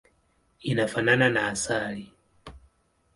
Inafanana 0.69 1.29
na 1.33 1.47
asali. 1.51 2.05